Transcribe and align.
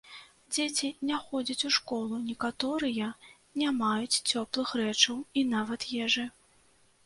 Дзеці 0.53 0.87
не 1.09 1.17
ходзяць 1.25 1.65
у 1.69 1.71
школу, 1.75 2.15
некаторыя 2.31 3.11
не 3.61 3.69
маюць 3.83 4.21
цёплых 4.33 4.75
рэчаў 4.85 5.23
і 5.39 5.49
нават 5.55 5.81
ежы. 6.05 6.25